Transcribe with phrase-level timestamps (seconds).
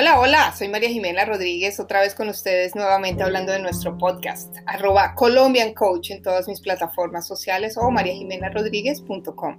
[0.00, 4.56] Hola, hola, soy María Jimena Rodríguez, otra vez con ustedes nuevamente hablando de nuestro podcast,
[4.64, 9.58] arroba Colombian Coach en todas mis plataformas sociales o mariajimenarodríguez.com.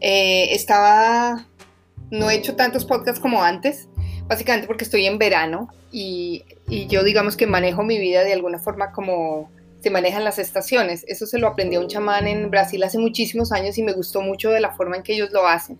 [0.00, 1.46] Eh, estaba,
[2.10, 3.90] no he hecho tantos podcasts como antes,
[4.26, 8.58] básicamente porque estoy en verano y, y yo digamos que manejo mi vida de alguna
[8.58, 9.50] forma como
[9.80, 11.04] se manejan las estaciones.
[11.06, 14.20] Eso se lo aprendí a un chamán en Brasil hace muchísimos años y me gustó
[14.20, 15.78] mucho de la forma en que ellos lo hacen.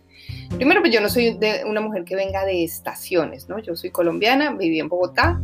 [0.56, 3.58] Primero, pues yo no soy de una mujer que venga de estaciones, ¿no?
[3.58, 5.40] Yo soy colombiana, viví en Bogotá,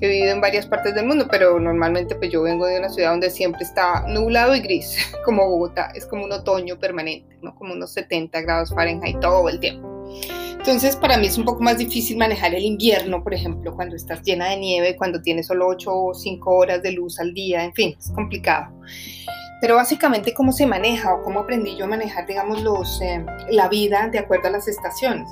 [0.00, 3.10] he vivido en varias partes del mundo, pero normalmente pues yo vengo de una ciudad
[3.10, 7.54] donde siempre está nublado y gris, como Bogotá, es como un otoño permanente, ¿no?
[7.54, 9.88] Como unos 70 grados Fahrenheit todo el tiempo.
[10.62, 14.22] Entonces, para mí es un poco más difícil manejar el invierno, por ejemplo, cuando estás
[14.22, 17.74] llena de nieve, cuando tienes solo 8 o 5 horas de luz al día, en
[17.74, 18.72] fin, es complicado.
[19.60, 23.68] Pero básicamente, ¿cómo se maneja o cómo aprendí yo a manejar, digamos, los, eh, la
[23.68, 25.28] vida de acuerdo a las estaciones?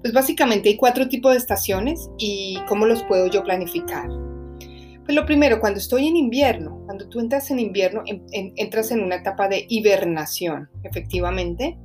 [0.00, 4.08] Pues básicamente hay cuatro tipos de estaciones y cómo los puedo yo planificar.
[4.08, 9.14] Pues lo primero, cuando estoy en invierno, cuando tú entras en invierno, entras en una
[9.14, 11.78] etapa de hibernación, efectivamente.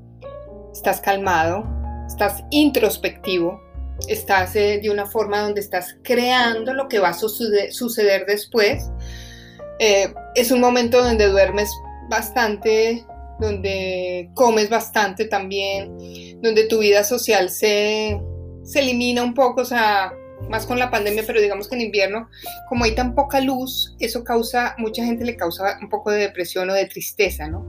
[0.74, 3.62] Estás calmado, estás introspectivo,
[4.08, 8.90] estás eh, de una forma donde estás creando lo que va a suceder, después.
[9.80, 11.70] Eh, es un momento donde duermes
[12.10, 13.06] bastante,
[13.40, 18.20] donde comes bastante también, donde tu vida social se,
[18.64, 20.14] se elimina un poco, o sea,
[20.50, 22.30] más con la pandemia, pero digamos que en invierno,
[22.70, 26.70] como hay tan poca luz, eso causa, mucha gente le causa un poco de depresión
[26.70, 27.66] o de tristeza, ¿no?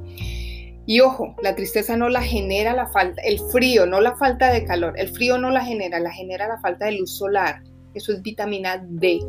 [0.89, 4.65] Y ojo, la tristeza no la genera la falta, el frío, no la falta de
[4.65, 4.95] calor.
[4.97, 7.63] El frío no la genera, la genera la falta de luz solar.
[7.93, 9.21] Eso es vitamina D.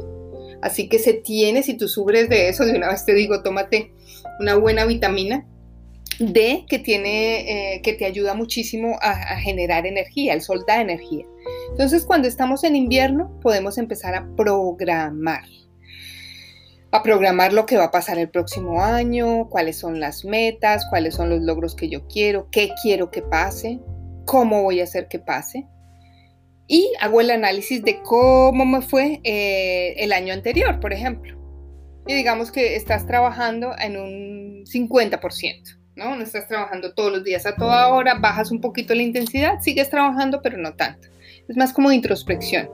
[0.62, 3.92] Así que se tiene, si tú sufres de eso, de una vez te digo, tómate
[4.40, 5.46] una buena vitamina
[6.20, 10.36] D que tiene, eh, que te ayuda muchísimo a, a generar energía.
[10.36, 11.26] El sol da energía.
[11.72, 15.44] Entonces, cuando estamos en invierno, podemos empezar a programar
[16.92, 21.16] a programar lo que va a pasar el próximo año, cuáles son las metas, cuáles
[21.16, 23.80] son los logros que yo quiero, qué quiero que pase,
[24.26, 25.68] cómo voy a hacer que pase.
[26.68, 31.38] Y hago el análisis de cómo me fue eh, el año anterior, por ejemplo.
[32.08, 36.16] Y digamos que estás trabajando en un 50%, ¿no?
[36.16, 39.90] No estás trabajando todos los días a toda hora, bajas un poquito la intensidad, sigues
[39.90, 41.08] trabajando, pero no tanto.
[41.50, 42.70] Es más como de introspección,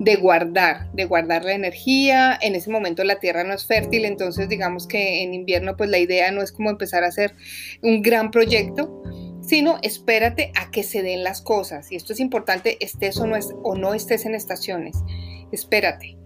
[0.00, 2.36] de guardar, de guardar la energía.
[2.42, 5.98] En ese momento la tierra no es fértil, entonces digamos que en invierno pues la
[5.98, 7.34] idea no es como empezar a hacer
[7.82, 9.00] un gran proyecto,
[9.42, 11.92] sino espérate a que se den las cosas.
[11.92, 14.96] Y esto es importante, estés no, o no estés en estaciones.
[15.52, 16.18] Espérate.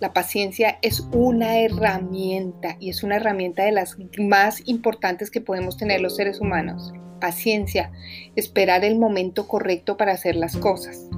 [0.00, 5.76] La paciencia es una herramienta y es una herramienta de las más importantes que podemos
[5.76, 6.92] tener los seres humanos.
[7.20, 7.92] Paciencia,
[8.34, 11.08] esperar el momento correcto para hacer las cosas.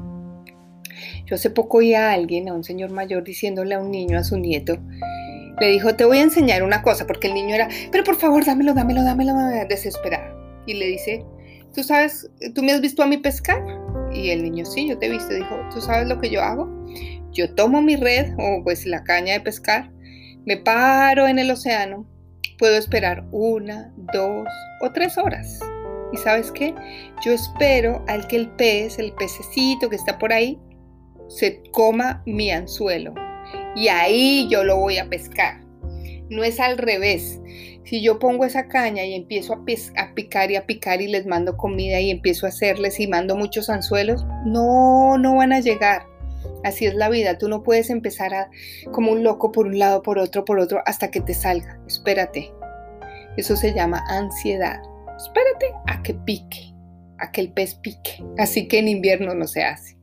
[1.26, 4.24] Yo hace poco oí a alguien, a un señor mayor, diciéndole a un niño, a
[4.24, 4.78] su nieto,
[5.60, 8.44] le dijo, te voy a enseñar una cosa, porque el niño era, pero por favor,
[8.44, 9.34] dámelo, dámelo, dámelo,
[9.68, 10.34] desesperado.
[10.66, 11.24] Y le dice,
[11.74, 13.62] ¿tú sabes, tú me has visto a mí pescar?
[14.12, 15.32] Y el niño, sí, yo te he visto.
[15.34, 16.68] Dijo, ¿tú sabes lo que yo hago?
[17.32, 19.90] Yo tomo mi red o pues la caña de pescar,
[20.46, 22.06] me paro en el océano,
[22.58, 24.48] puedo esperar una, dos
[24.80, 25.60] o tres horas.
[26.12, 26.74] ¿Y sabes qué?
[27.24, 30.60] Yo espero al que el pez, el pececito que está por ahí,
[31.34, 33.12] se coma mi anzuelo
[33.74, 35.60] y ahí yo lo voy a pescar.
[36.30, 37.40] No es al revés.
[37.84, 39.64] Si yo pongo esa caña y empiezo a,
[40.14, 43.68] picar y a picar y les mando comida y empiezo a hacerles y mando muchos
[43.68, 46.06] anzuelos, no, no van a llegar.
[46.62, 47.36] Así es la vida.
[47.36, 48.48] Tú no puedes empezar a,
[48.92, 51.78] como un loco por un lado, por otro, por otro, hasta que te salga.
[51.86, 52.50] Espérate.
[53.36, 54.80] Eso se llama ansiedad.
[55.16, 56.72] Espérate a que pique,
[57.18, 58.24] a que el pez pique.
[58.38, 59.93] Así que en invierno no se hace.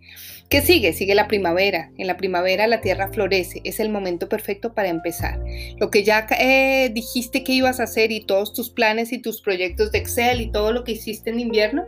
[0.51, 0.91] ¿Qué sigue?
[0.91, 1.91] Sigue la primavera.
[1.97, 3.61] En la primavera la tierra florece.
[3.63, 5.39] Es el momento perfecto para empezar.
[5.79, 9.41] Lo que ya eh, dijiste que ibas a hacer y todos tus planes y tus
[9.41, 11.85] proyectos de Excel y todo lo que hiciste en invierno,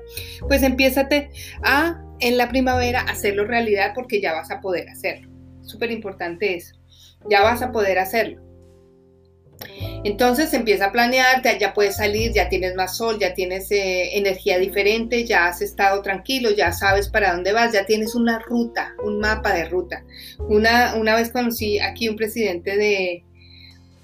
[0.47, 1.29] pues empiézate
[1.61, 5.29] a en la primavera hacerlo realidad porque ya vas a poder hacerlo.
[5.63, 6.73] Súper importante eso.
[7.29, 8.52] Ya vas a poder hacerlo.
[10.03, 14.57] Entonces empieza a planear, ya puedes salir, ya tienes más sol, ya tienes eh, energía
[14.57, 19.19] diferente, ya has estado tranquilo, ya sabes para dónde vas, ya tienes una ruta, un
[19.19, 20.03] mapa de ruta.
[20.39, 23.23] Una, una vez conocí aquí un presidente de,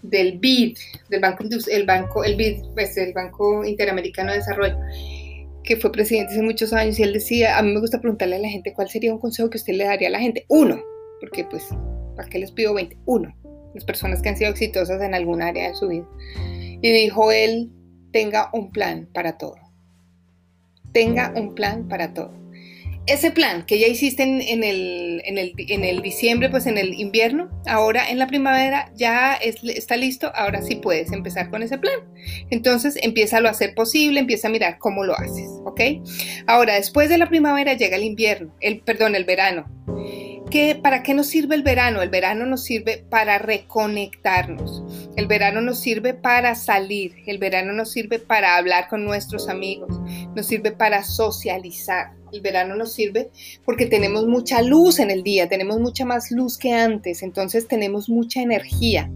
[0.01, 0.78] del BID,
[1.10, 4.78] del Banco, el Banco, el BID, pues el Banco Interamericano de Desarrollo,
[5.66, 8.40] que fue presidente hace muchos años y él decía, a mí me gusta preguntarle a
[8.40, 10.46] la gente cuál sería un consejo que usted le daría a la gente.
[10.48, 10.81] Uno,
[11.19, 11.66] porque pues,
[12.16, 12.98] ¿para qué les pido 20?
[13.06, 13.36] Uno
[13.74, 16.07] las personas que han sido exitosas en algún área de su vida.
[16.81, 17.69] Y dijo él,
[18.12, 19.56] tenga un plan para todo.
[20.94, 22.33] Tenga un plan para todo.
[23.06, 28.07] ese plan que ya hiciste en, el, en, el, diciembre, pues en el invierno, ahora
[28.10, 32.00] en la primavera ya está listo, ahora sí puedes empezar con ese plan.
[32.51, 35.81] Entonces empieza a hacer posible, empieza a mirar cómo lo haces, ¿ok?
[36.45, 39.65] Ahora, después de la primavera llega el invierno, el, perdón, el verano.
[40.81, 42.01] ¿Para qué nos sirve el verano?
[42.01, 44.84] El verano nos sirve para reconectarnos.
[45.16, 47.13] El verano nos sirve para salir.
[47.28, 50.00] El verano nos sirve para hablar con nuestros amigos.
[50.36, 52.13] Nos sirve para socializar.
[52.34, 53.30] El verano nos sirve
[53.63, 58.10] porque tenemos mucha luz en el día, tenemos mucha más luz que antes, entonces tenemos
[58.10, 59.12] mucha energía.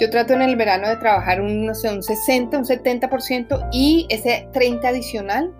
[0.00, 4.88] Yo trato en el verano de trabajar un, un 60, un 70% y ese 30
[4.88, 5.52] adicional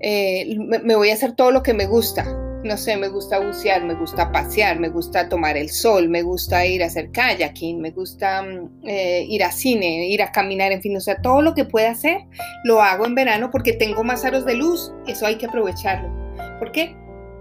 [0.00, 3.84] eh, me voy a hacer todo lo que me gusta no sé, me gusta bucear,
[3.84, 7.90] me gusta pasear, me gusta tomar el sol, me gusta ir a hacer kayaking, me
[7.90, 11.54] gusta mm, eh, ir a cine, ir a caminar, en fin, o sea, todo lo
[11.54, 12.18] que pueda hacer
[12.64, 16.10] lo hago en verano porque tengo más aros de luz, eso hay que aprovecharlo.
[16.58, 16.94] ¿Por qué?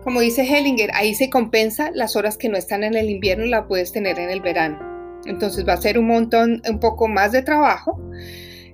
[0.04, 3.68] Como dice Hellinger, ahí se compensa las horas que no están en el invierno, la
[3.68, 4.80] puedes tener en el verano.
[5.26, 8.00] Entonces va a ser un montón, un poco más de trabajo,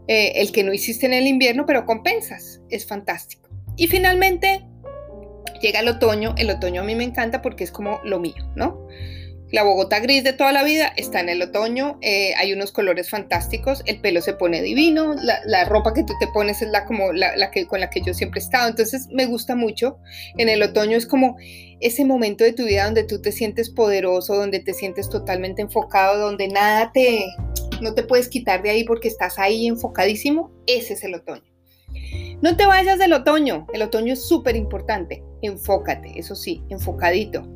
[0.07, 3.49] eh, el que no hiciste en el invierno, pero compensas, es fantástico.
[3.77, 4.65] Y finalmente,
[5.61, 8.87] llega el otoño, el otoño a mí me encanta porque es como lo mío, ¿no?
[9.51, 13.09] La Bogotá gris de toda la vida está en el otoño, eh, hay unos colores
[13.09, 17.11] fantásticos, el pelo se pone divino, la, ropa que tú te pones es la, como
[17.11, 19.97] la, que, con la que yo siempre he estado, entonces me gusta mucho.
[20.37, 21.35] En el otoño es como
[21.81, 26.17] ese momento de tu vida donde tú te sientes poderoso, donde te sientes totalmente enfocado,
[26.17, 27.25] donde nada te,
[27.81, 31.50] no te puedes quitar de ahí porque estás ahí enfocadísimo, ese es el otoño.
[32.41, 35.23] No te vayas del otoño, el otoño es súper importante.
[35.43, 37.47] Enfócate, eso sí, enfocadito,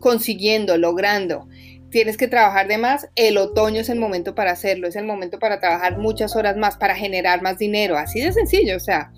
[0.00, 1.48] consiguiendo, logrando.
[1.88, 5.38] Tienes que trabajar de más, el otoño es el momento para hacerlo, es el momento
[5.38, 9.12] para trabajar muchas horas más, para generar más dinero, así de sencillo, o sea,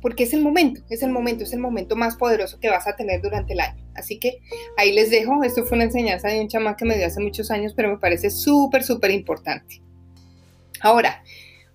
[0.00, 2.96] porque es el momento, es el momento, es el momento más poderoso que vas a
[2.96, 3.84] tener durante el año.
[3.94, 4.38] Así que
[4.78, 7.50] ahí les dejo, esto fue una enseñanza de un chamán que me dio hace muchos
[7.50, 9.82] años, pero me parece súper, súper importante.
[10.80, 11.22] Ahora,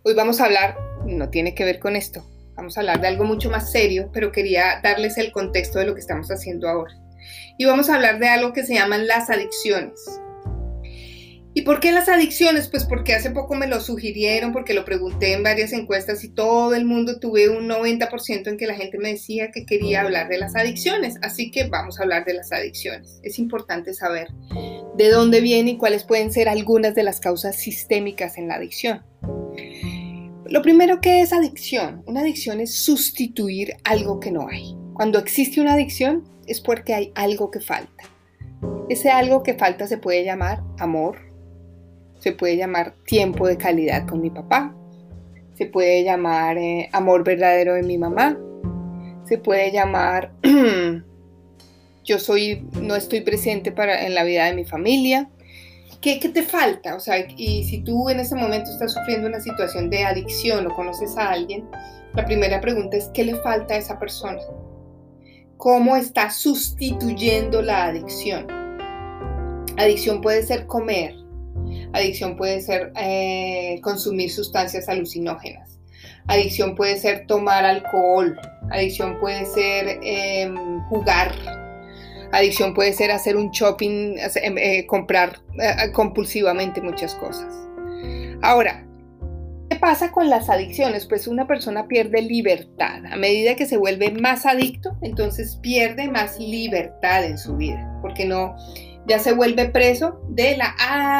[0.01, 0.75] hoy vamos a hablar,
[1.05, 2.25] no tiene que ver con esto,
[2.55, 5.93] Vamos a hablar de algo mucho más serio, pero quería darles el contexto de lo
[5.93, 6.93] que estamos haciendo ahora.
[7.57, 9.99] Y vamos a hablar de algo que se llaman las adicciones.
[11.57, 12.67] ¿Y por qué las adicciones?
[12.67, 16.75] Pues porque hace poco me lo sugirieron, porque lo pregunté en varias encuestas y todo
[16.75, 20.37] el mundo tuve un 90% en que la gente me decía que quería hablar de
[20.37, 21.15] las adicciones.
[21.21, 23.21] Así que vamos a hablar de las adicciones.
[23.23, 24.27] Es importante saber
[24.97, 29.05] de dónde viene y cuáles pueden ser algunas de las causas sistémicas en la adicción.
[30.47, 32.03] Lo primero que es adicción.
[32.05, 34.75] Una adicción es sustituir algo que no hay.
[34.93, 38.03] Cuando existe una adicción es porque hay algo que falta.
[38.87, 41.17] Ese algo que falta se puede llamar amor,
[42.19, 44.75] se puede llamar tiempo de calidad con mi papá,
[45.55, 48.37] se puede llamar eh, amor verdadero de mi mamá,
[49.23, 50.31] se puede llamar
[52.03, 55.29] yo soy no estoy presente para en la vida de mi familia,
[56.05, 56.93] ¿Qué, te falta?
[56.93, 60.75] O sea, y si tú en ese momento estás sufriendo una situación de adicción o
[60.75, 61.67] conoces a alguien,
[62.13, 64.39] la primera pregunta es, ¿qué le falta a esa persona?
[65.57, 68.45] ¿Cómo está sustituyendo la adicción?
[69.77, 71.15] Adicción puede ser comer,
[71.93, 75.79] adicción puede ser eh, consumir sustancias alucinógenas,
[76.27, 81.31] adicción puede ser tomar alcohol, adicción puede ser em, jugar
[82.31, 87.53] Adicción puede ser hacer un shopping, em, eh, comprar eh, compulsivamente muchas cosas.
[88.41, 88.85] Ahora,
[89.69, 91.05] ¿qué pasa con las adicciones?
[91.05, 93.05] Pues una persona pierde libertad.
[93.05, 98.25] A medida que se vuelve más adicto, entonces pierde más libertad en su vida, porque
[98.25, 98.55] no,
[99.07, 100.75] ya se vuelve preso de la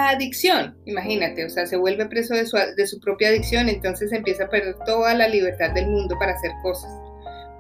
[0.10, 0.78] adicción.
[0.86, 4.50] Imagínate, o sea, se vuelve preso de su, de su propia adicción, entonces empieza a
[4.50, 6.92] perder toda la libertad del mundo para hacer cosas.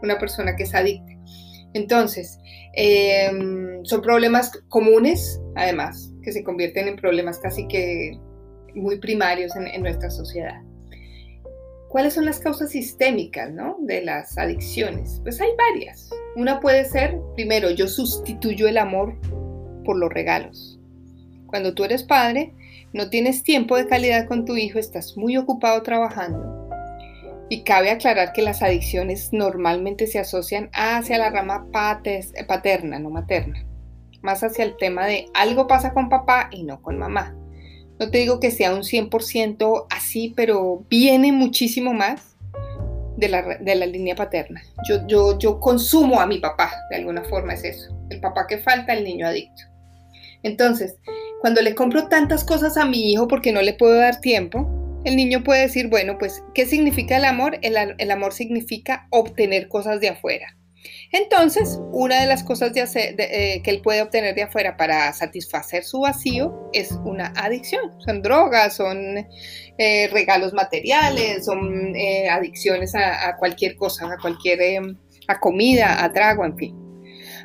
[0.01, 1.13] Una persona que es adicta.
[1.75, 2.39] Entonces,
[2.73, 8.17] em, son problemas comunes, además, que se convierten en problemas casi que
[8.73, 10.61] muy primarios en, nuestra sociedad.
[11.89, 13.51] ¿Cuáles son las causas sistémicas
[13.81, 15.19] de las adicciones?
[15.23, 16.09] Pues hay varias.
[16.37, 19.19] Una puede ser, primero, yo sustituyo el amor
[19.83, 20.79] por los regalos.
[21.47, 22.53] Cuando tú eres padre,
[22.93, 26.64] no tienes tiempo de calidad con tu hijo, estás muy ocupado trabajando
[27.49, 33.65] y cabe aclarar que las adicciones normalmente se asocian hacia la rama paterna, no materna,
[34.21, 37.35] más hacia el tema de algo pasa con papá y no con mamá.
[37.99, 42.35] No te digo que sea un 100% así, pero viene muchísimo más
[43.15, 44.61] de la, de la línea paterna.
[44.87, 47.97] Yo, yo, yo consumo a mi papá, de alguna forma es eso.
[48.09, 49.63] El papá que falta, el niño adicto.
[50.43, 50.97] Entonces,
[51.39, 54.67] cuando le compro tantas cosas a mi hijo porque no le puedo dar tiempo,
[55.05, 57.59] el niño puede decir, bueno, pues, ¿qué significa el amor?
[57.61, 60.57] El, amor significa obtener cosas de afuera.
[61.11, 66.01] Entonces, una de las cosas eh, que él puede obtener de afuera para satisfacer su
[66.01, 67.93] vacío es una adicción.
[67.99, 69.27] Son drogas, son
[69.77, 74.59] eh, regalos materiales, son eh, adicciones a, cualquier cosa, a cualquier
[75.27, 76.75] a comida, a trago, en fin.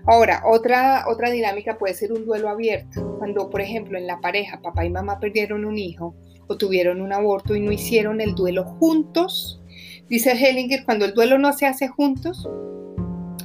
[0.07, 3.17] Ahora, otra, otra dinámica puede ser un duelo abierto.
[3.19, 6.17] Cuando, por ejemplo, en la pareja papá y mamá perdieron un hijo
[6.51, 9.61] o tuvieron un aborto y no hicieron el duelo juntos,
[10.09, 12.49] dice Hellinger, cuando el duelo no se hace juntos,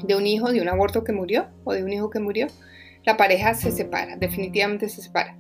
[0.02, 2.48] de un hijo, de un aborto que murió o de un hijo que murió,
[3.04, 5.38] la pareja se separa, definitivamente se separa.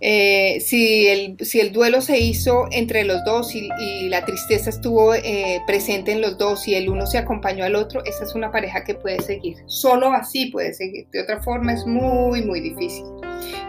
[0.00, 3.68] Eh, si, el, si, el, duelo se hizo entre los dos y,
[4.08, 8.02] la tristeza estuvo eh, presente en los dos y el uno se acompañó al otro,
[8.04, 9.58] esa es una pareja que puede seguir.
[9.66, 11.06] Solo así puede seguir.
[11.12, 13.04] De otra forma es muy, muy difícil.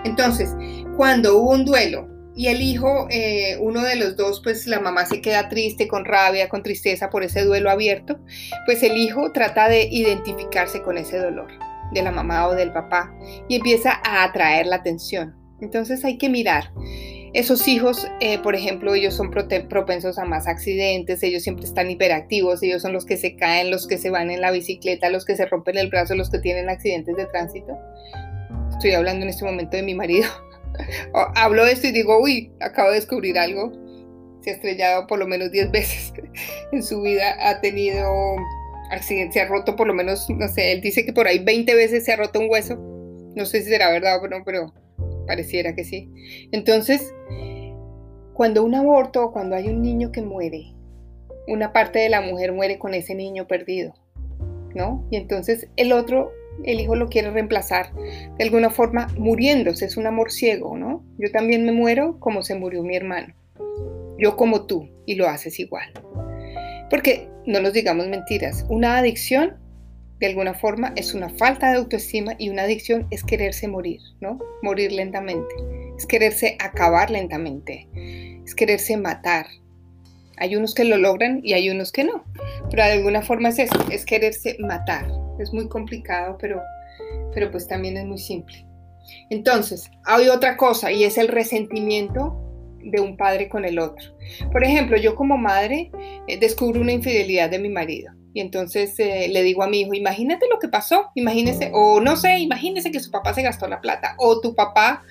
[0.06, 0.56] Entonces,
[0.98, 5.06] cuando hubo un duelo y el hijo, eh, uno de los dos, pues la mamá
[5.06, 8.20] se queda triste, con rabia, con tristeza por ese duelo abierto,
[8.66, 11.52] pues el hijo trata de identificarse con ese dolor
[11.92, 13.14] de la mamá o del papá
[13.50, 15.36] y empieza a atraer la atención.
[15.60, 16.72] Entonces hay que mirar.
[17.34, 22.62] Esos hijos, eh, por ejemplo, ellos son propensos a más accidentes, ellos siempre están hiperactivos,
[22.64, 25.36] ellos son los que se caen, los que se van en la bicicleta, los que
[25.36, 27.78] se rompen el brazo, los que tienen accidentes de tránsito.
[28.72, 30.28] Estoy hablando en este momento de mi marido.
[31.36, 33.72] Hablo de esto y digo, uy, acabo de descubrir algo.
[34.42, 36.14] Se ha estrellado por lo menos 10 veces
[36.72, 38.08] en su vida, ha tenido
[38.92, 41.74] accidentes, se ha roto por lo menos, no sé, él dice que por ahí 20
[41.76, 42.78] veces se ha roto un hueso.
[43.36, 44.74] No sé si será verdad o no, pero
[45.26, 46.10] pareciera que sí.
[46.52, 47.14] Entonces,
[48.34, 50.74] cuando un aborto o cuando hay un niño que muere,
[51.48, 53.94] una parte de la mujer muere con ese niño perdido,
[54.76, 55.08] ¿no?
[55.10, 56.32] Y entonces el otro,
[56.66, 61.04] el hijo lo quiere reemplazar de alguna forma muriéndose, es un amor ciego, ¿no?
[61.18, 63.34] Yo también me muero como se murió mi hermano,
[64.18, 65.92] yo como tú, y lo haces igual.
[66.90, 69.58] Porque no nos digamos mentiras, una adicción
[70.20, 74.40] de alguna forma es una falta de autoestima y una adicción es quererse morir, ¿no?
[74.62, 75.56] Morir lentamente,
[75.98, 77.88] es quererse acabar lentamente,
[78.46, 79.48] es quererse matar.
[80.38, 82.24] Hay unos que lo logran y hay unos que no,
[82.70, 85.08] pero de alguna forma es eso, es quererse matar.
[85.42, 86.62] Es muy complicado, pero,
[87.34, 88.66] pero pues también es muy simple.
[89.30, 92.38] Entonces, hay otra cosa y es el resentimiento
[92.84, 94.16] de un padre con el otro.
[94.52, 95.92] Por ejemplo, yo como madre
[96.28, 99.94] eh, descubro una infidelidad de mi marido y entonces eh, le digo a mi hijo,
[99.94, 103.82] imagínate lo que pasó, imagínese, o no sé, imagínese que su papá se gastó la
[103.82, 105.04] plata, o tu papá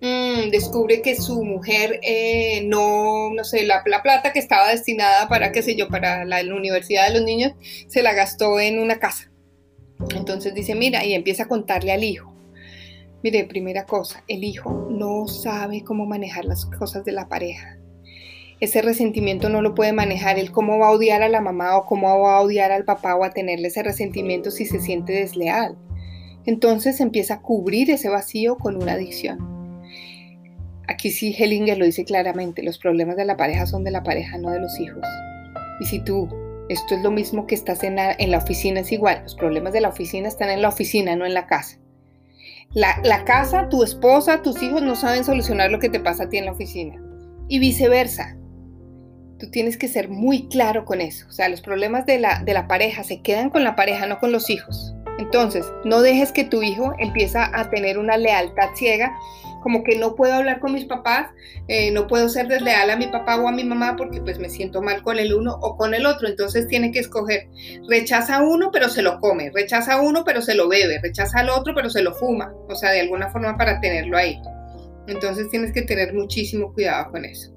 [0.00, 5.52] mm, descubre que su mujer eh, no, no sé, la, plata que estaba destinada para,
[5.52, 7.52] qué sé yo, para la, la universidad de los niños,
[7.86, 9.30] se la gastó en una casa.
[10.16, 12.32] Entonces dice, mira, y empieza a contarle al hijo.
[13.22, 17.78] Mire, primera cosa, el hijo no sabe cómo manejar las cosas de la pareja
[18.60, 21.86] ese resentimiento no lo puede manejar, él cómo va a odiar a la mamá o
[21.86, 25.76] cómo va a odiar al papá o a tenerle ese resentimiento si se siente desleal.
[26.46, 29.38] Entonces empieza a cubrir ese vacío con una adicción.
[30.86, 34.38] Aquí sí Hellinger lo dice claramente, los problemas de la pareja son de la pareja,
[34.38, 35.06] no de los hijos.
[35.80, 36.28] Y si tú,
[36.68, 39.72] esto es lo mismo que estás en la, en la oficina, es igual, los problemas
[39.72, 41.78] de la oficina están en la oficina, no en la casa.
[42.72, 46.28] La, la casa, tu esposa, tus hijos no saben solucionar lo que te pasa a
[46.28, 47.00] ti en la oficina.
[47.48, 48.36] Y viceversa,
[49.38, 51.26] Tú tienes que ser muy claro con eso.
[51.28, 54.18] O sea, los problemas de la, de la pareja se quedan con la pareja, no
[54.18, 54.94] con los hijos.
[55.18, 59.12] Entonces, no dejes que tu hijo empiece a tener una lealtad ciega,
[59.64, 61.30] como que no puedo hablar con mis papás,
[61.68, 64.50] eh, no puedo ser desleal a mi papá o a mi mamá porque pues me
[64.50, 66.28] siento mal con el uno o con el otro.
[66.28, 67.48] Entonces tiene que escoger,
[67.88, 71.40] rechaza a uno pero se lo come, rechaza a uno pero se lo bebe, rechaza
[71.40, 72.52] al otro pero se lo fuma.
[72.68, 74.38] O sea, de alguna forma para tenerlo ahí.
[75.06, 77.50] Entonces tienes que tener muchísimo cuidado con eso.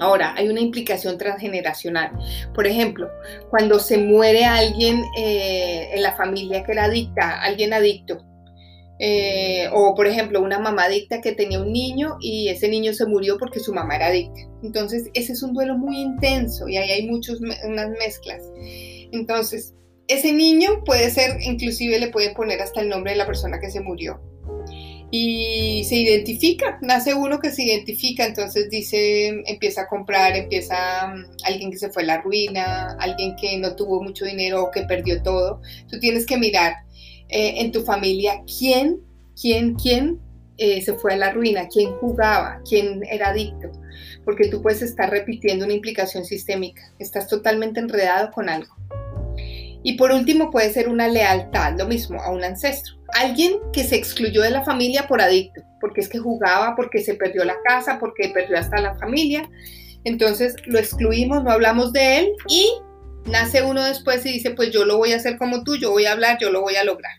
[0.00, 2.10] Ahora, hay una implicación transgeneracional.
[2.54, 3.08] Por ejemplo,
[3.50, 8.24] cuando se muere alguien eh, en la familia que era adicta, alguien adicto,
[8.98, 13.06] eh, o por ejemplo, una mamá adicta que tenía un niño y ese niño se
[13.06, 14.40] murió porque su mamá era adicta.
[14.62, 18.42] Entonces, ese es un duelo muy intenso y ahí hay muchas unas mezclas.
[19.12, 19.74] Entonces,
[20.06, 23.70] ese niño puede ser, inclusive le pueden poner hasta el nombre de la persona que
[23.70, 24.20] se murió
[25.16, 31.36] y se identifica, nace uno que se identifica, entonces dice, empieza a comprar, empieza mm,
[31.44, 34.82] alguien que se fue a la ruina, alguien que no tuvo mucho dinero o que
[34.82, 35.60] perdió todo.
[35.88, 36.74] Tú tienes que mirar
[37.28, 39.00] eh, en tu familia quién,
[39.40, 40.20] quién, quién
[40.56, 43.72] eh, se fue a la ruina, quién jugaba, quién era adicto,
[44.24, 48.74] porque tú puedes estar repitiendo una implicación sistémica, estás totalmente enredado con algo.
[49.82, 52.94] Y por último puede ser una lealtad, lo mismo, a un ancestro.
[53.12, 57.14] Alguien que se excluyó de la familia por adicto, porque es que jugaba, porque se
[57.14, 59.46] perdió la casa, porque perdió hasta la familia.
[60.04, 62.72] Entonces lo excluimos, no hablamos de él y
[63.26, 66.06] nace uno después y dice, pues yo lo voy a hacer como tú, yo voy
[66.06, 67.12] a hablar, yo lo voy a lograr.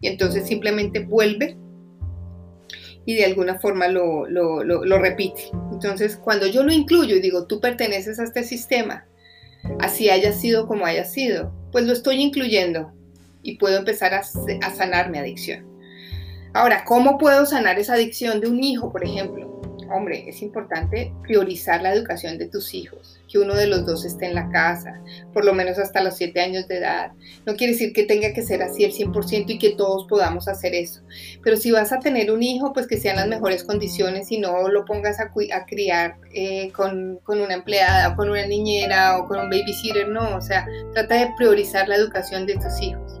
[0.00, 1.56] Y entonces simplemente vuelve
[3.04, 5.50] y de alguna forma lo, lo, repite.
[5.72, 9.06] Entonces, cuando yo lo incluyo y digo, tú perteneces a este sistema,
[9.78, 12.92] así haya sido como haya sido, pues lo estoy incluyendo
[13.42, 15.66] y puedo empezar a sanar mi adicción.
[16.52, 19.50] Ahora, ¿cómo puedo sanar esa adicción de un hijo, por ejemplo?
[19.90, 24.26] hombre, es importante priorizar la educación de tus hijos, que uno de los dos esté
[24.26, 25.00] en la casa,
[25.32, 27.12] por lo menos hasta los 7 años de edad.
[27.46, 30.74] No quiere decir que tenga que ser así el 100% y que todos podamos hacer
[30.74, 31.02] eso.
[31.42, 34.68] Pero si vas a tener un hijo, pues que sean las mejores condiciones y no
[34.68, 35.30] lo pongas a,
[35.66, 40.36] criar eh, con, con una empleada o con una niñera o con un babysitter, no.
[40.36, 43.20] O sea, trata de priorizar la educación de tus hijos.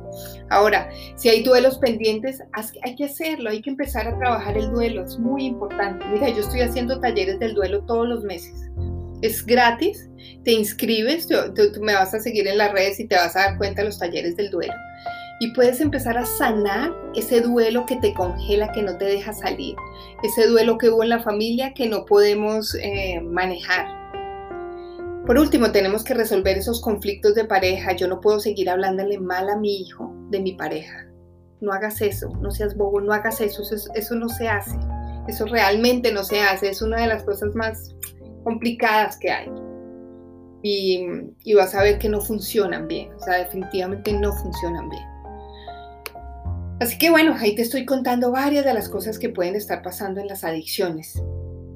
[0.50, 2.42] Ahora, si hay duelos pendientes,
[2.82, 6.04] hay que hacerlo, hay que empezar a trabajar el duelo, es muy importante.
[6.06, 8.68] Mira, yo estoy haciendo talleres del duelo todos los meses.
[9.22, 10.08] Es gratis,
[10.44, 11.34] te inscribes, tú,
[11.80, 13.98] me vas a seguir en las redes y te vas a dar cuenta de los
[13.98, 14.74] talleres del duelo.
[15.40, 19.74] Y puedes empezar a sanar ese duelo que te congela, que no te deja salir,
[20.22, 24.00] ese duelo que hubo en la familia que no podemos eh, manejar
[25.26, 27.92] por último, tenemos que resolver esos conflictos de pareja.
[27.92, 31.06] Yo no puedo seguir hablándole mal a mi hijo de mi pareja.
[31.60, 33.62] No hagas eso, no seas bobo, no hagas eso,
[33.94, 34.76] eso, no se hace.
[35.28, 37.94] Eso realmente no se hace, es una de las cosas más
[38.44, 39.48] complicadas que hay.
[40.62, 45.02] Y, vas a ver que no funcionan bien, o sea, definitivamente no funcionan bien.
[46.80, 50.20] Así que bueno, ahí te estoy contando varias de las cosas que pueden estar pasando
[50.20, 51.22] en las adicciones.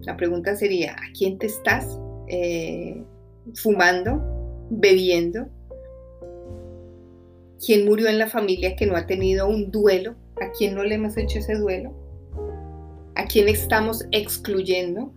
[0.02, 3.02] La pregunta sería, ¿a quién te estás eh,
[3.54, 4.22] fumando,
[4.70, 5.48] bebiendo,
[7.64, 10.96] quién murió en la familia que no ha tenido un duelo, a quién no le
[10.96, 11.94] hemos hecho ese duelo,
[13.14, 15.12] a quién estamos excluyendo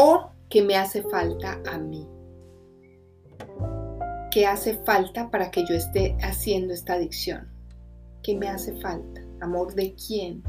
[0.00, 2.06] o qué me hace falta a mí.
[4.30, 7.48] ¿Qué hace falta para que yo esté haciendo esta adicción?
[8.22, 9.20] ¿Qué me hace falta?
[9.40, 10.42] ¿Amor de quién?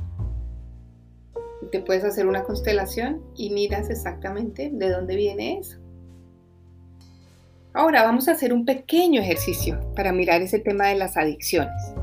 [1.71, 5.77] te puedes hacer una constelación y miras exactamente de dónde viene eso.
[7.73, 11.93] Ahora vamos a hacer un pequeño ejercicio para mirar ese tema de las adicciones.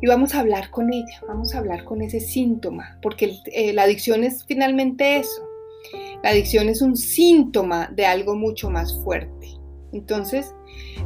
[0.00, 3.82] Y vamos a hablar con ella, vamos a hablar con ese síntoma, porque eh, la
[3.82, 5.45] adicción es finalmente eso.
[6.22, 9.48] La adicción es un síntoma de algo mucho más fuerte.
[9.92, 10.54] Entonces,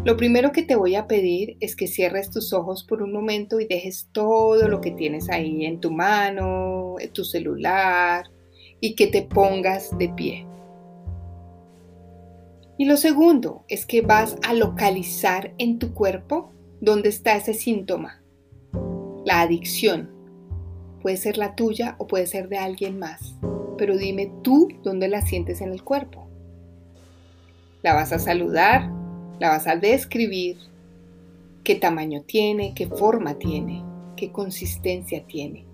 [0.04, 3.60] lo primero que te voy a pedir es que cierres tus ojos por un momento
[3.60, 8.24] y dejes todo lo que tienes ahí en tu mano, en tu celular,
[8.80, 10.46] y que te pongas de pie.
[12.78, 18.22] Y lo segundo es que vas a localizar en tu cuerpo dónde está ese síntoma.
[19.26, 20.19] La adicción.
[21.02, 23.34] Puede ser la tuya o puede ser de alguien más.
[23.78, 26.26] Pero dime tú dónde la sientes en el cuerpo.
[27.82, 28.90] La vas a saludar,
[29.38, 30.58] la vas a describir,
[31.64, 33.82] qué tamaño tiene, qué forma tiene,
[34.16, 35.64] qué consistencia tiene.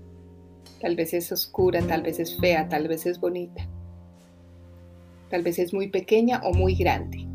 [0.80, 3.66] Tal vez es oscura, tal vez es fea, tal vez es bonita.
[5.30, 7.26] Tal vez es muy pequeña o muy grande.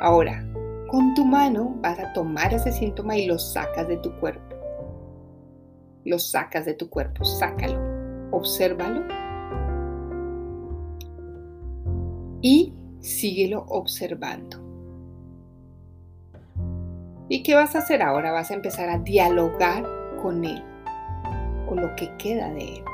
[0.00, 0.44] Ahora,
[0.88, 4.49] con tu mano vas a tomar ese síntoma y lo sacas de tu cuerpo.
[6.04, 7.78] Lo sacas de tu cuerpo, sácalo,
[8.30, 9.02] obsérvalo
[12.40, 14.58] y síguelo observando.
[17.28, 18.32] ¿Y qué vas a hacer ahora?
[18.32, 19.84] Vas a empezar a dialogar
[20.22, 20.64] con él,
[21.68, 22.84] con lo que queda de él.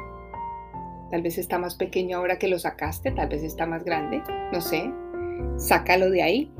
[1.10, 4.60] Tal vez está más pequeño ahora que lo sacaste, tal vez está más grande, no
[4.60, 4.92] sé.
[5.56, 6.52] Sácalo de ahí.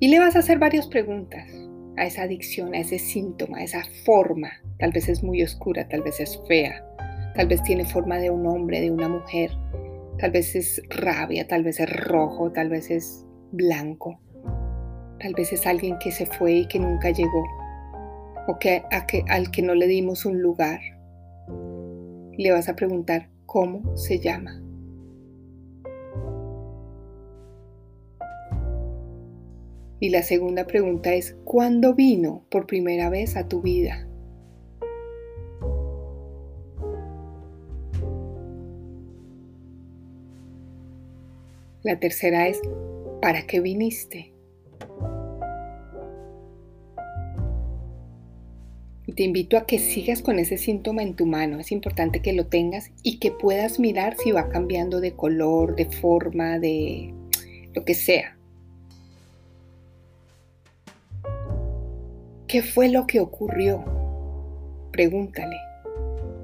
[0.00, 1.59] Y le vas a hacer varias preguntas
[1.96, 4.50] a esa adicción, a ese síntoma, a esa forma.
[4.78, 6.84] Tal vez es muy oscura, tal vez es fea,
[7.34, 9.50] tal vez tiene forma de un hombre, de una mujer,
[10.18, 14.20] tal vez es rabia, tal vez es rojo, tal vez es blanco,
[15.18, 17.44] tal vez es alguien que se fue y que nunca llegó,
[18.46, 18.82] o que,
[19.28, 20.80] al que no le dimos un lugar.
[22.38, 24.62] Le vas a preguntar, cómo se llama.
[30.00, 34.08] Y la segunda pregunta es, ¿cuándo vino por primera vez a tu vida?
[41.82, 42.60] La tercera es,
[43.20, 44.32] ¿para qué viniste?
[49.20, 51.60] te invito a que sigas con ese síntoma en tu mano.
[51.60, 55.84] Es importante que lo tengas y que puedas mirar si va cambiando de color, de
[55.86, 57.12] forma, de
[57.74, 58.39] lo que sea.
[62.50, 63.84] ¿Qué fue lo que ocurrió?
[64.92, 65.56] Pregúntale.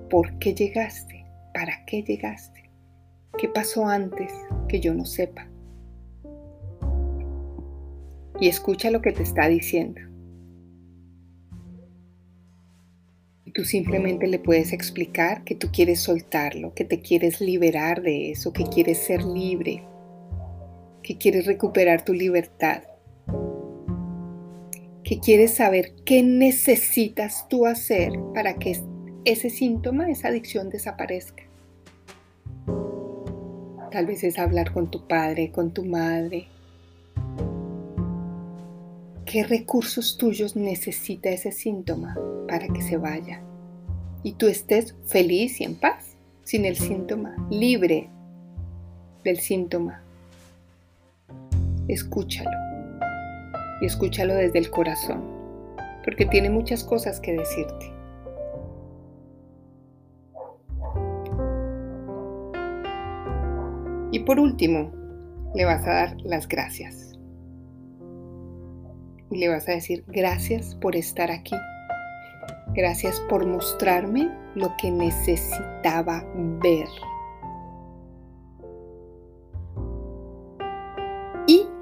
[0.09, 1.25] ¿Por qué llegaste?
[1.53, 2.71] ¿Para qué llegaste?
[3.39, 4.33] ¿Qué pasó antes
[4.69, 5.49] que yo no sepa?
[8.41, 10.01] y escucha lo que te está diciendo.
[13.45, 18.31] Y tú simplemente le puedes explicar que tú quieres soltarlo, que te quieres liberar de
[18.33, 19.83] eso, que quieres ser libre,
[21.03, 22.83] que quieres recuperar tu libertad,
[25.07, 28.83] que quieres saber qué necesitas tú hacer para que
[29.25, 31.45] ese síntoma, esa adicción desaparezca.
[33.93, 36.49] Tal vez es hablar con tu padre, con tu madre.
[39.25, 43.45] ¿Qué recursos tuyos necesita ese síntoma para que se vaya?
[44.25, 48.11] Y tú estés feliz y en paz, sin el síntoma, libre
[49.23, 50.03] del síntoma.
[51.87, 52.66] Escúchalo.
[53.81, 55.23] Y escúchalo desde el corazón,
[56.05, 57.93] porque tiene muchas cosas que decirte.
[64.13, 64.93] Y por último,
[65.55, 67.19] le vas a dar las gracias.
[69.31, 71.57] Y le vas a decir, gracias por estar aquí.
[72.75, 76.25] Gracias por mostrarme lo que necesitaba
[76.63, 76.89] ver.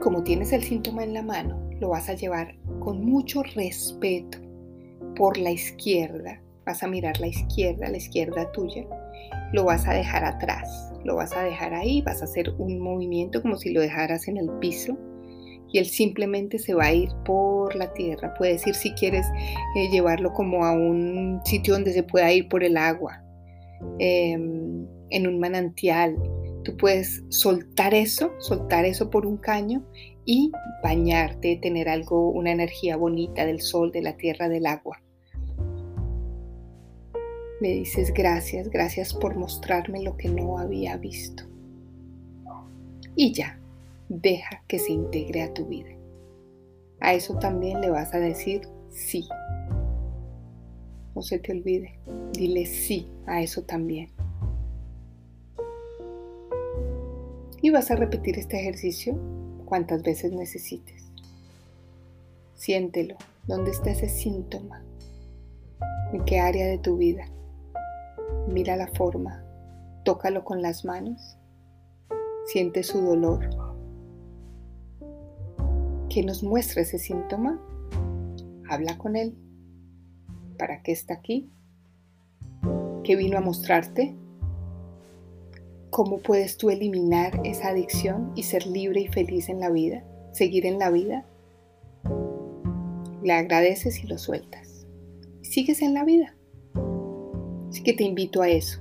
[0.04, 4.38] Como tienes el síntoma en la mano, lo vas a llevar con mucho respeto
[5.16, 6.40] por la izquierda.
[6.64, 8.86] Vas a mirar la izquierda, la izquierda tuya.
[9.52, 13.42] Lo vas a dejar atrás lo vas a dejar ahí, vas a hacer un movimiento
[13.42, 14.96] como si lo dejaras en el piso
[15.70, 18.34] y él simplemente se va a ir por la tierra.
[18.34, 19.26] Puedes ir si quieres
[19.76, 23.22] eh, llevarlo como a un sitio donde se pueda ir por el agua,
[23.98, 26.16] em, en un manantial.
[26.64, 29.84] Tú puedes soltar eso, soltar eso por un caño
[30.24, 30.50] y
[30.82, 35.02] bañarte, tener algo, una energía bonita del sol, de la tierra, del agua.
[37.60, 41.44] Le dices gracias, gracias por mostrarme lo que no había visto.
[43.14, 43.60] Y ya,
[44.08, 45.90] deja que se integre a tu vida.
[47.00, 49.28] A eso también le vas a decir sí.
[51.14, 51.98] No se te olvide,
[52.32, 54.13] dile sí a eso también.
[57.74, 59.18] Vas a repetir este ejercicio
[59.64, 61.10] cuantas veces necesites.
[62.54, 63.16] Siéntelo,
[63.48, 64.84] ¿dónde está ese síntoma?
[66.12, 67.24] ¿En qué área de tu vida?
[68.46, 69.44] Mira la forma,
[70.04, 71.36] tócalo con las manos,
[72.46, 73.50] siente su dolor.
[76.08, 77.60] Que nos muestre ese síntoma,
[78.70, 79.36] habla con él.
[80.60, 81.50] ¿Para qué está aquí?
[83.02, 84.14] ¿Qué vino a mostrarte?
[85.94, 90.02] ¿Cómo puedes tú eliminar esa adicción y ser libre y feliz en la vida?
[90.32, 91.24] ¿Seguir en la vida?
[93.22, 94.88] Le agradeces y lo sueltas.
[95.42, 96.34] Sigues en la vida.
[97.70, 98.80] Así que te invito a eso.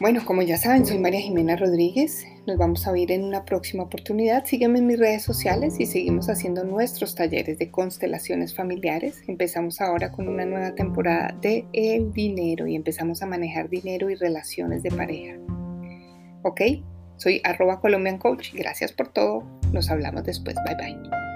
[0.00, 2.24] Bueno, como ya saben, soy María Jimena Rodríguez.
[2.48, 4.46] Nos vamos a ver en una próxima oportunidad.
[4.46, 9.22] Sígueme en mis redes sociales y seguimos haciendo nuestros talleres de constelaciones familiares.
[9.26, 14.14] Empezamos ahora con una nueva temporada de el dinero y empezamos a manejar dinero y
[14.14, 15.36] relaciones de pareja.
[16.42, 16.62] ¿Ok?
[17.18, 18.54] Soy arroba Colombian Coach.
[18.54, 19.42] Gracias por todo.
[19.74, 20.56] Nos hablamos después.
[20.64, 21.27] Bye bye.